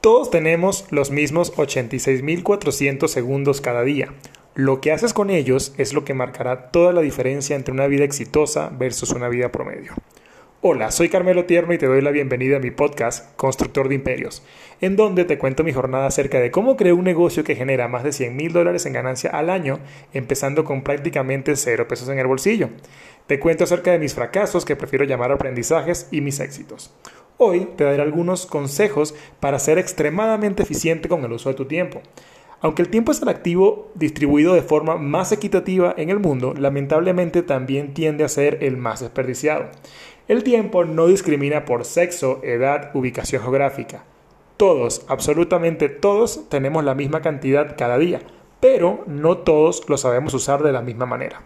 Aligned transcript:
Todos 0.00 0.30
tenemos 0.30 0.86
los 0.90 1.10
mismos 1.10 1.52
86.400 1.56 3.08
segundos 3.08 3.60
cada 3.60 3.82
día. 3.82 4.14
Lo 4.54 4.80
que 4.80 4.92
haces 4.92 5.12
con 5.12 5.28
ellos 5.28 5.74
es 5.76 5.92
lo 5.92 6.04
que 6.04 6.14
marcará 6.14 6.70
toda 6.70 6.92
la 6.92 7.00
diferencia 7.00 7.56
entre 7.56 7.74
una 7.74 7.88
vida 7.88 8.04
exitosa 8.04 8.70
versus 8.72 9.10
una 9.10 9.28
vida 9.28 9.50
promedio. 9.50 9.94
Hola, 10.60 10.92
soy 10.92 11.08
Carmelo 11.08 11.46
Tierno 11.46 11.74
y 11.74 11.78
te 11.78 11.86
doy 11.86 12.00
la 12.00 12.12
bienvenida 12.12 12.58
a 12.58 12.60
mi 12.60 12.70
podcast 12.70 13.34
Constructor 13.34 13.88
de 13.88 13.96
Imperios, 13.96 14.44
en 14.80 14.94
donde 14.94 15.24
te 15.24 15.36
cuento 15.36 15.64
mi 15.64 15.72
jornada 15.72 16.06
acerca 16.06 16.38
de 16.38 16.52
cómo 16.52 16.76
creé 16.76 16.92
un 16.92 17.04
negocio 17.04 17.42
que 17.42 17.56
genera 17.56 17.88
más 17.88 18.04
de 18.04 18.12
100 18.12 18.36
mil 18.36 18.52
dólares 18.52 18.86
en 18.86 18.92
ganancia 18.92 19.30
al 19.30 19.50
año, 19.50 19.80
empezando 20.12 20.64
con 20.64 20.82
prácticamente 20.82 21.56
cero 21.56 21.88
pesos 21.88 22.08
en 22.08 22.20
el 22.20 22.26
bolsillo. 22.28 22.70
Te 23.26 23.38
cuento 23.40 23.64
acerca 23.64 23.90
de 23.92 23.98
mis 23.98 24.14
fracasos, 24.14 24.64
que 24.64 24.74
prefiero 24.74 25.04
llamar 25.04 25.32
aprendizajes, 25.32 26.08
y 26.10 26.20
mis 26.20 26.40
éxitos. 26.40 26.94
Hoy 27.40 27.68
te 27.76 27.84
daré 27.84 28.02
algunos 28.02 28.46
consejos 28.46 29.14
para 29.38 29.60
ser 29.60 29.78
extremadamente 29.78 30.64
eficiente 30.64 31.08
con 31.08 31.24
el 31.24 31.30
uso 31.30 31.48
de 31.48 31.54
tu 31.54 31.66
tiempo. 31.66 32.02
Aunque 32.60 32.82
el 32.82 32.88
tiempo 32.88 33.12
es 33.12 33.22
el 33.22 33.28
activo 33.28 33.92
distribuido 33.94 34.54
de 34.54 34.62
forma 34.62 34.96
más 34.96 35.30
equitativa 35.30 35.94
en 35.96 36.10
el 36.10 36.18
mundo, 36.18 36.52
lamentablemente 36.58 37.42
también 37.42 37.94
tiende 37.94 38.24
a 38.24 38.28
ser 38.28 38.64
el 38.64 38.76
más 38.76 38.98
desperdiciado. 38.98 39.66
El 40.26 40.42
tiempo 40.42 40.84
no 40.84 41.06
discrimina 41.06 41.64
por 41.64 41.84
sexo, 41.84 42.40
edad, 42.42 42.90
ubicación 42.94 43.40
geográfica. 43.40 44.02
Todos, 44.56 45.04
absolutamente 45.06 45.88
todos, 45.88 46.48
tenemos 46.48 46.82
la 46.82 46.96
misma 46.96 47.22
cantidad 47.22 47.76
cada 47.78 47.98
día, 47.98 48.20
pero 48.58 49.04
no 49.06 49.38
todos 49.38 49.88
lo 49.88 49.96
sabemos 49.96 50.34
usar 50.34 50.64
de 50.64 50.72
la 50.72 50.82
misma 50.82 51.06
manera. 51.06 51.44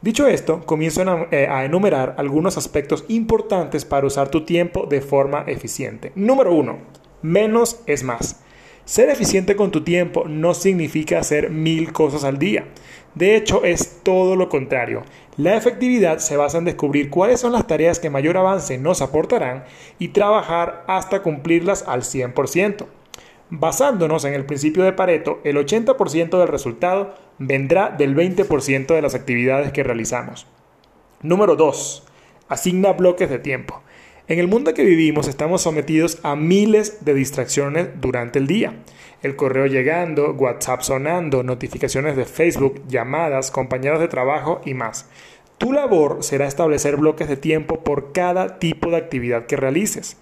Dicho 0.00 0.28
esto, 0.28 0.64
comienzo 0.64 1.02
eh, 1.32 1.48
a 1.50 1.64
enumerar 1.64 2.14
algunos 2.18 2.56
aspectos 2.56 3.04
importantes 3.08 3.84
para 3.84 4.06
usar 4.06 4.28
tu 4.28 4.44
tiempo 4.44 4.86
de 4.86 5.00
forma 5.00 5.42
eficiente. 5.48 6.12
Número 6.14 6.54
1. 6.54 6.78
Menos 7.22 7.80
es 7.86 8.04
más. 8.04 8.40
Ser 8.84 9.10
eficiente 9.10 9.56
con 9.56 9.72
tu 9.72 9.82
tiempo 9.82 10.24
no 10.28 10.54
significa 10.54 11.18
hacer 11.18 11.50
mil 11.50 11.92
cosas 11.92 12.22
al 12.22 12.38
día. 12.38 12.68
De 13.16 13.34
hecho, 13.34 13.64
es 13.64 14.00
todo 14.04 14.36
lo 14.36 14.48
contrario. 14.48 15.02
La 15.36 15.56
efectividad 15.56 16.18
se 16.18 16.36
basa 16.36 16.58
en 16.58 16.64
descubrir 16.64 17.10
cuáles 17.10 17.40
son 17.40 17.50
las 17.50 17.66
tareas 17.66 17.98
que 17.98 18.08
mayor 18.08 18.36
avance 18.36 18.78
nos 18.78 19.02
aportarán 19.02 19.64
y 19.98 20.08
trabajar 20.08 20.84
hasta 20.86 21.22
cumplirlas 21.22 21.82
al 21.88 22.02
100%. 22.02 22.86
Basándonos 23.50 24.26
en 24.26 24.34
el 24.34 24.44
principio 24.44 24.84
de 24.84 24.92
Pareto, 24.92 25.40
el 25.42 25.56
80% 25.56 26.38
del 26.38 26.48
resultado 26.48 27.14
vendrá 27.38 27.88
del 27.88 28.14
20% 28.14 28.86
de 28.86 29.00
las 29.00 29.14
actividades 29.14 29.72
que 29.72 29.82
realizamos. 29.82 30.46
Número 31.22 31.56
2. 31.56 32.06
Asigna 32.48 32.92
bloques 32.92 33.30
de 33.30 33.38
tiempo. 33.38 33.82
En 34.26 34.38
el 34.38 34.48
mundo 34.48 34.74
que 34.74 34.84
vivimos 34.84 35.26
estamos 35.26 35.62
sometidos 35.62 36.18
a 36.22 36.36
miles 36.36 37.02
de 37.06 37.14
distracciones 37.14 37.88
durante 37.98 38.38
el 38.38 38.46
día. 38.46 38.74
El 39.22 39.34
correo 39.34 39.64
llegando, 39.64 40.32
WhatsApp 40.32 40.82
sonando, 40.82 41.42
notificaciones 41.42 42.16
de 42.16 42.26
Facebook, 42.26 42.82
llamadas, 42.86 43.50
compañeros 43.50 44.00
de 44.00 44.08
trabajo 44.08 44.60
y 44.66 44.74
más. 44.74 45.08
Tu 45.56 45.72
labor 45.72 46.22
será 46.22 46.46
establecer 46.46 46.96
bloques 46.96 47.28
de 47.28 47.38
tiempo 47.38 47.82
por 47.82 48.12
cada 48.12 48.58
tipo 48.58 48.90
de 48.90 48.98
actividad 48.98 49.46
que 49.46 49.56
realices. 49.56 50.18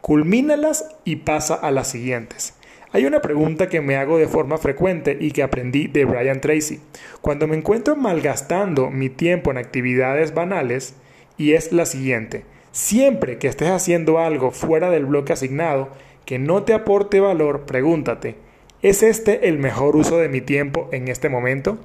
Culmínalas 0.00 0.88
y 1.04 1.16
pasa 1.16 1.54
a 1.54 1.70
las 1.70 1.88
siguientes. 1.88 2.54
Hay 2.92 3.06
una 3.06 3.22
pregunta 3.22 3.68
que 3.68 3.80
me 3.80 3.96
hago 3.96 4.18
de 4.18 4.28
forma 4.28 4.58
frecuente 4.58 5.16
y 5.18 5.30
que 5.30 5.42
aprendí 5.42 5.86
de 5.86 6.04
Brian 6.04 6.42
Tracy. 6.42 6.80
Cuando 7.22 7.46
me 7.46 7.56
encuentro 7.56 7.96
malgastando 7.96 8.90
mi 8.90 9.08
tiempo 9.08 9.50
en 9.50 9.56
actividades 9.56 10.34
banales, 10.34 10.94
y 11.38 11.54
es 11.54 11.72
la 11.72 11.86
siguiente. 11.86 12.44
Siempre 12.70 13.38
que 13.38 13.48
estés 13.48 13.70
haciendo 13.70 14.18
algo 14.18 14.50
fuera 14.50 14.90
del 14.90 15.06
bloque 15.06 15.32
asignado 15.32 15.88
que 16.24 16.38
no 16.38 16.62
te 16.62 16.74
aporte 16.74 17.20
valor, 17.20 17.62
pregúntate, 17.66 18.36
¿es 18.82 19.02
este 19.02 19.48
el 19.48 19.58
mejor 19.58 19.96
uso 19.96 20.18
de 20.18 20.28
mi 20.28 20.40
tiempo 20.40 20.88
en 20.92 21.08
este 21.08 21.28
momento? 21.28 21.78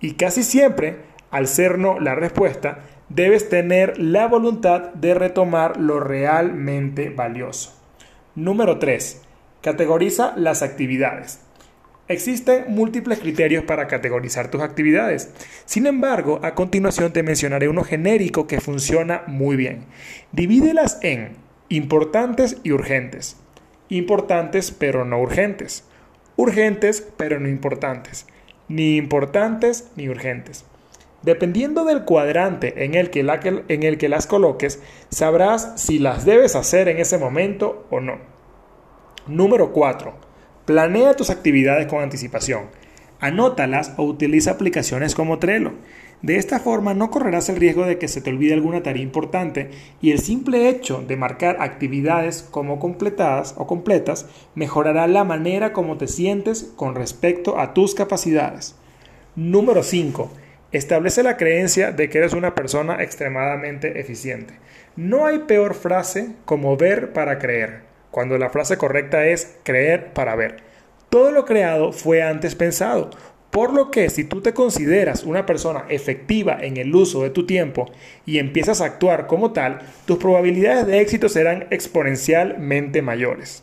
Y 0.00 0.12
casi 0.12 0.42
siempre, 0.42 0.96
al 1.30 1.48
ser 1.48 1.78
no 1.78 1.98
la 2.00 2.14
respuesta, 2.14 2.84
debes 3.08 3.48
tener 3.48 3.98
la 3.98 4.28
voluntad 4.28 4.94
de 4.94 5.14
retomar 5.14 5.76
lo 5.76 6.00
realmente 6.00 7.10
valioso. 7.10 7.72
Número 8.34 8.78
3. 8.78 9.25
Categoriza 9.66 10.32
las 10.36 10.62
actividades. 10.62 11.40
Existen 12.06 12.66
múltiples 12.68 13.18
criterios 13.18 13.64
para 13.64 13.88
categorizar 13.88 14.48
tus 14.48 14.60
actividades. 14.60 15.32
Sin 15.64 15.88
embargo, 15.88 16.38
a 16.44 16.54
continuación 16.54 17.12
te 17.12 17.24
mencionaré 17.24 17.68
uno 17.68 17.82
genérico 17.82 18.46
que 18.46 18.60
funciona 18.60 19.24
muy 19.26 19.56
bien. 19.56 19.86
Divídelas 20.30 21.00
en 21.02 21.30
importantes 21.68 22.58
y 22.62 22.70
urgentes. 22.70 23.38
Importantes 23.88 24.70
pero 24.70 25.04
no 25.04 25.20
urgentes. 25.20 25.82
Urgentes 26.36 27.04
pero 27.16 27.40
no 27.40 27.48
importantes. 27.48 28.28
Ni 28.68 28.96
importantes 28.96 29.90
ni 29.96 30.08
urgentes. 30.08 30.64
Dependiendo 31.22 31.84
del 31.84 32.04
cuadrante 32.04 32.84
en 32.84 32.94
el, 32.94 33.10
que 33.10 33.26
en 33.66 33.82
el 33.82 33.98
que 33.98 34.08
las 34.08 34.28
coloques, 34.28 34.80
sabrás 35.10 35.72
si 35.74 35.98
las 35.98 36.24
debes 36.24 36.54
hacer 36.54 36.86
en 36.86 36.98
ese 36.98 37.18
momento 37.18 37.88
o 37.90 37.98
no. 37.98 38.35
Número 39.28 39.72
4 39.72 40.14
Planea 40.66 41.14
tus 41.14 41.30
actividades 41.30 41.88
con 41.88 42.00
anticipación. 42.00 42.66
Anótalas 43.18 43.92
o 43.96 44.04
utiliza 44.04 44.52
aplicaciones 44.52 45.16
como 45.16 45.40
Trello. 45.40 45.72
De 46.22 46.36
esta 46.36 46.60
forma 46.60 46.94
no 46.94 47.10
correrás 47.10 47.48
el 47.48 47.56
riesgo 47.56 47.86
de 47.86 47.98
que 47.98 48.06
se 48.06 48.20
te 48.20 48.30
olvide 48.30 48.54
alguna 48.54 48.84
tarea 48.84 49.02
importante 49.02 49.70
y 50.00 50.12
el 50.12 50.20
simple 50.20 50.68
hecho 50.68 51.02
de 51.06 51.16
marcar 51.16 51.56
actividades 51.58 52.42
como 52.42 52.78
completadas 52.78 53.54
o 53.58 53.66
completas 53.66 54.26
mejorará 54.54 55.08
la 55.08 55.24
manera 55.24 55.72
como 55.72 55.98
te 55.98 56.06
sientes 56.06 56.72
con 56.76 56.94
respecto 56.94 57.58
a 57.58 57.74
tus 57.74 57.96
capacidades. 57.96 58.76
Número 59.34 59.82
5. 59.82 60.30
Establece 60.70 61.24
la 61.24 61.36
creencia 61.36 61.90
de 61.90 62.08
que 62.08 62.18
eres 62.18 62.32
una 62.32 62.54
persona 62.54 63.02
extremadamente 63.02 63.98
eficiente. 64.00 64.54
No 64.94 65.26
hay 65.26 65.40
peor 65.40 65.74
frase 65.74 66.30
como 66.44 66.76
ver 66.76 67.12
para 67.12 67.38
creer 67.38 67.85
cuando 68.16 68.38
la 68.38 68.48
frase 68.48 68.78
correcta 68.78 69.26
es 69.26 69.58
creer 69.62 70.14
para 70.14 70.34
ver. 70.34 70.62
Todo 71.10 71.32
lo 71.32 71.44
creado 71.44 71.92
fue 71.92 72.22
antes 72.22 72.54
pensado, 72.54 73.10
por 73.50 73.74
lo 73.74 73.90
que 73.90 74.08
si 74.08 74.24
tú 74.24 74.40
te 74.40 74.54
consideras 74.54 75.22
una 75.22 75.44
persona 75.44 75.84
efectiva 75.90 76.56
en 76.58 76.78
el 76.78 76.94
uso 76.94 77.22
de 77.22 77.28
tu 77.28 77.44
tiempo 77.44 77.92
y 78.24 78.38
empiezas 78.38 78.80
a 78.80 78.86
actuar 78.86 79.26
como 79.26 79.52
tal, 79.52 79.80
tus 80.06 80.16
probabilidades 80.16 80.86
de 80.86 81.02
éxito 81.02 81.28
serán 81.28 81.66
exponencialmente 81.68 83.02
mayores. 83.02 83.62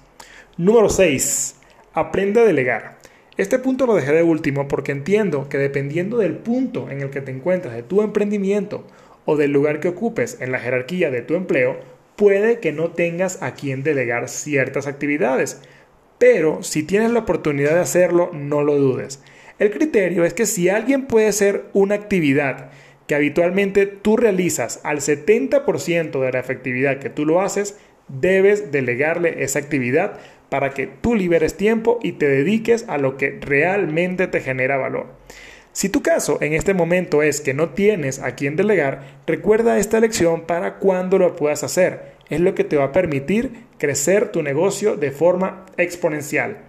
Número 0.56 0.88
6. 0.88 1.56
Aprende 1.96 2.42
a 2.42 2.46
delegar. 2.46 3.00
Este 3.38 3.58
punto 3.58 3.88
lo 3.88 3.96
dejé 3.96 4.12
de 4.12 4.22
último 4.22 4.68
porque 4.68 4.92
entiendo 4.92 5.50
que 5.50 5.58
dependiendo 5.58 6.20
del 6.20 6.36
punto 6.36 6.92
en 6.92 7.02
el 7.02 7.10
que 7.10 7.22
te 7.22 7.32
encuentras 7.32 7.74
de 7.74 7.82
tu 7.82 8.04
emprendimiento 8.04 8.86
o 9.26 9.36
del 9.36 9.52
lugar 9.52 9.80
que 9.80 9.88
ocupes 9.88 10.38
en 10.42 10.52
la 10.52 10.60
jerarquía 10.60 11.10
de 11.10 11.24
tu 11.24 11.34
empleo, 11.34 11.80
puede 12.16 12.60
que 12.60 12.72
no 12.72 12.92
tengas 12.92 13.42
a 13.42 13.54
quien 13.54 13.84
delegar 13.84 14.30
ciertas 14.30 14.88
actividades, 14.88 15.62
pero 16.18 16.64
si 16.64 16.84
tienes 16.84 17.12
la 17.12 17.20
oportunidad 17.20 17.74
de 17.74 17.82
hacerlo, 17.82 18.30
no 18.34 18.64
lo 18.64 18.76
dudes. 18.78 19.22
El 19.60 19.72
criterio 19.72 20.26
es 20.26 20.34
que 20.34 20.46
si 20.46 20.70
alguien 20.70 21.06
puede 21.06 21.28
hacer 21.28 21.66
una 21.74 21.96
actividad 21.96 22.72
que 23.08 23.16
habitualmente 23.16 23.86
tú 23.86 24.18
realizas 24.18 24.80
al 24.84 25.00
70% 25.00 26.20
de 26.20 26.32
la 26.32 26.40
efectividad 26.40 27.00
que 27.00 27.10
tú 27.10 27.26
lo 27.26 27.42
haces, 27.42 27.78
debes 28.08 28.72
delegarle 28.72 29.44
esa 29.44 29.60
actividad 29.60 30.20
para 30.50 30.72
que 30.72 30.88
tú 30.88 31.16
liberes 31.16 31.58
tiempo 31.58 32.00
y 32.04 32.14
te 32.14 32.28
dediques 32.28 32.86
a 32.88 32.98
lo 32.98 33.18
que 33.18 33.40
realmente 33.42 34.28
te 34.28 34.40
genera 34.40 34.78
valor. 34.78 35.08
Si 35.74 35.90
tu 35.90 36.04
caso 36.04 36.38
en 36.40 36.54
este 36.54 36.76
momento 36.76 37.24
es 37.24 37.42
que 37.42 37.56
no 37.56 37.70
tienes 37.70 38.20
a 38.20 38.36
quien 38.36 38.56
delegar, 38.56 39.18
recuerda 39.26 39.80
esta 39.80 40.00
lección 40.00 40.46
para 40.46 40.76
cuando 40.76 41.18
lo 41.18 41.36
puedas 41.36 41.64
hacer. 41.64 42.14
Es 42.30 42.40
lo 42.40 42.54
que 42.54 42.64
te 42.64 42.78
va 42.78 42.86
a 42.86 42.92
permitir 42.92 43.66
crecer 43.80 44.32
tu 44.32 44.44
negocio 44.44 44.96
de 44.96 45.10
forma 45.10 45.66
exponencial. 45.78 46.60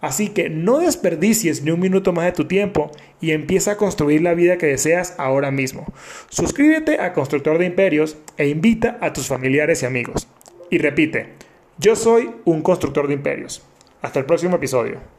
Así 0.00 0.28
que 0.28 0.50
no 0.50 0.78
desperdicies 0.78 1.62
ni 1.62 1.72
un 1.72 1.80
minuto 1.80 2.12
más 2.12 2.26
de 2.26 2.32
tu 2.32 2.44
tiempo 2.44 2.92
y 3.20 3.32
empieza 3.32 3.72
a 3.72 3.76
construir 3.76 4.22
la 4.22 4.34
vida 4.34 4.56
que 4.56 4.66
deseas 4.66 5.14
ahora 5.18 5.50
mismo. 5.50 5.86
Suscríbete 6.28 7.00
a 7.00 7.12
Constructor 7.12 7.58
de 7.58 7.66
Imperios 7.66 8.16
e 8.36 8.48
invita 8.48 8.98
a 9.00 9.12
tus 9.12 9.26
familiares 9.26 9.82
y 9.82 9.86
amigos. 9.86 10.28
Y 10.70 10.78
repite, 10.78 11.30
yo 11.78 11.96
soy 11.96 12.30
un 12.44 12.62
constructor 12.62 13.08
de 13.08 13.14
imperios. 13.14 13.64
Hasta 14.00 14.20
el 14.20 14.26
próximo 14.26 14.56
episodio. 14.56 15.13